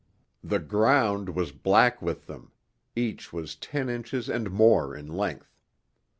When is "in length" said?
4.95-5.59